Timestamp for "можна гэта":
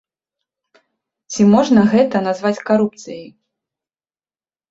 1.53-2.15